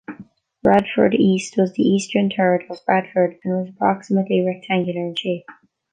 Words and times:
Bradford 0.63 1.13
East 1.13 1.57
was 1.57 1.73
the 1.73 1.83
eastern 1.83 2.31
third 2.35 2.65
of 2.71 2.83
Bradford 2.87 3.37
and 3.43 3.53
was 3.53 3.69
approximately 3.69 4.41
rectangular 4.41 4.99
in 5.05 5.13
shape. 5.15 5.45